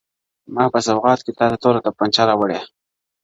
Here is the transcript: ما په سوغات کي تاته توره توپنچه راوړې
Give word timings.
ما 0.53 0.63
په 0.73 0.79
سوغات 0.87 1.19
کي 1.25 1.31
تاته 1.37 1.57
توره 1.63 1.79
توپنچه 1.85 2.23
راوړې 2.29 2.59